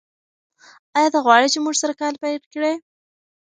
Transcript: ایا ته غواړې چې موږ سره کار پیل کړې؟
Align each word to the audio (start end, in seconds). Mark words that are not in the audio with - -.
ایا 0.97 1.09
ته 1.13 1.19
غواړې 1.25 1.47
چې 1.53 1.59
موږ 1.63 1.75
سره 1.81 1.93
کار 2.01 2.13
پیل 2.21 2.37
کړې؟ 2.53 2.73